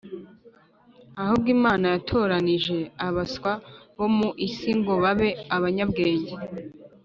Ahubwo 1.21 1.47
Imana 1.57 1.85
yatoranije 1.93 2.77
abaswa 3.07 3.51
bo 3.97 4.07
mu 4.15 4.29
isi 4.47 4.69
ngo 4.79 4.93
babe 5.03 5.29
abanyabwenge 5.55 6.33